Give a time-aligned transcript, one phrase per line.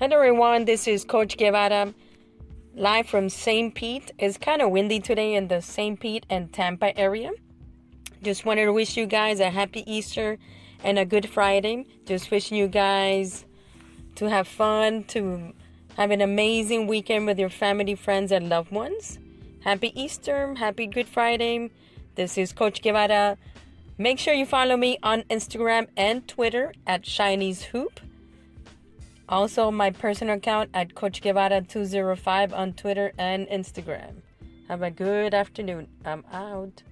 [0.00, 1.92] Hello everyone, this is Coach Guevara
[2.76, 3.74] live from St.
[3.74, 4.12] Pete.
[4.16, 5.98] It's kind of windy today in the St.
[5.98, 7.32] Pete and Tampa area.
[8.22, 10.38] Just wanted to wish you guys a happy Easter
[10.84, 11.84] and a good Friday.
[12.06, 13.44] Just wishing you guys
[14.14, 15.52] to have fun, to
[15.96, 19.18] have an amazing weekend with your family, friends, and loved ones.
[19.64, 21.72] Happy Easter, happy Good Friday.
[22.14, 23.36] This is Coach Guevara.
[23.98, 27.98] Make sure you follow me on Instagram and Twitter at Chinese Hoop.
[29.28, 34.22] Also, my personal account at Coach Guevara205 on Twitter and Instagram.
[34.68, 35.88] Have a good afternoon.
[36.04, 36.82] I'm out.